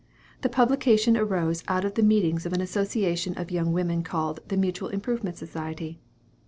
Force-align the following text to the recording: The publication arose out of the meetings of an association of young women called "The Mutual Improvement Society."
The 0.41 0.49
publication 0.49 1.15
arose 1.15 1.63
out 1.67 1.85
of 1.85 1.93
the 1.93 2.01
meetings 2.01 2.47
of 2.47 2.53
an 2.53 2.61
association 2.61 3.35
of 3.37 3.51
young 3.51 3.71
women 3.71 4.01
called 4.01 4.39
"The 4.47 4.57
Mutual 4.57 4.89
Improvement 4.89 5.37
Society." 5.37 5.99